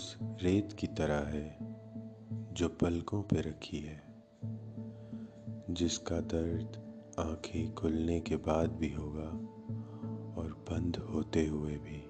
[0.00, 1.58] उस रेत की तरह है,
[2.52, 4.02] जो पलकों पर रखी है,
[5.70, 9.28] जिसका दर्द आँखें खुलने के बाद भी होगा
[10.40, 12.04] और बंद होते हुए भी।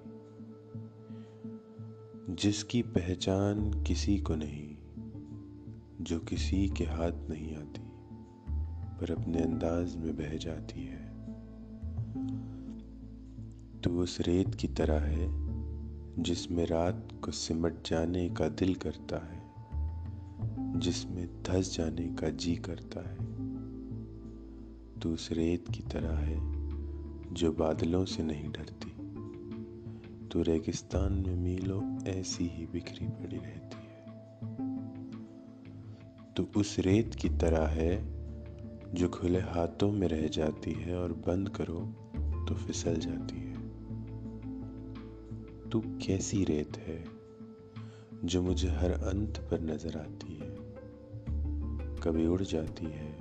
[2.35, 4.77] जिसकी पहचान किसी को नहीं,
[6.05, 7.83] जो किसी के हाथ नहीं आती,
[9.01, 11.11] पर अपने अंदाज में बह जाती है।
[13.81, 15.50] तो उस रेत की तरह है
[16.19, 19.51] जिसमें रात को सिमट जाने का दिल करता है,
[20.81, 23.31] जिसमें धस जाने का जी करता है।
[25.01, 26.37] तो उस रेत की तरह है
[27.35, 28.91] जो बादलों से नहीं डरती।
[30.29, 33.91] तो रेगिस्तान में मीलों ऐसी ही बिखरी पड़ी रहती है।
[36.37, 38.21] तो उस रेत की तरह है
[38.95, 41.81] जो खुले हाथों में रह जाती है और बंद करो
[42.49, 43.50] तो फिसल जाती है।
[45.73, 47.05] तू कैसी रेत है,
[48.25, 50.57] जो मुझे हर अंत पर नज़र आती है।
[52.01, 53.13] कभी उड़ जाती है,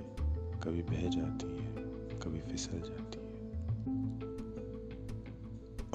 [0.62, 1.74] कभी बह जाती है,
[2.18, 3.30] कभी फिसल जाती है।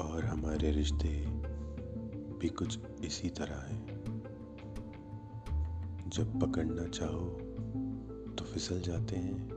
[0.08, 1.26] और हमारे रिश्ते
[2.38, 3.96] भी कुछ इसी तरह हैं।
[6.08, 7.26] जब पकड़ना चाहो
[8.38, 9.50] तो फिसल जाते हैं,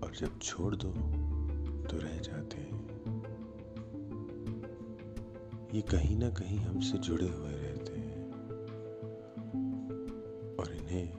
[0.00, 0.90] और जब छोड़ दो
[1.88, 2.93] तो रह जाते हैं।
[5.74, 8.30] ये कहीं ना कहीं हमसे जुड़े हुए रहते हैं।
[10.56, 11.12] और इन्हें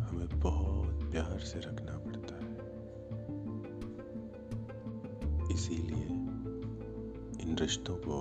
[0.00, 2.56] हमें बहुत प्यार से रखना पड़ता है।
[5.54, 6.06] इसीलिए
[7.42, 8.20] इन रिश्तों को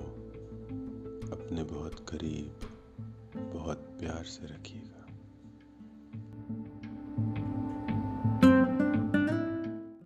[1.36, 2.56] अपने बहुत करीब,
[3.54, 4.95] बहुत प्यार से रखिएगा।